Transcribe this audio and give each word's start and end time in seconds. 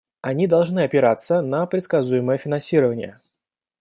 Они 0.21 0.47
должны 0.47 0.79
опираться 0.79 1.41
на 1.41 1.67
предсказуемое 1.67 2.39
финансирование. 2.39 3.21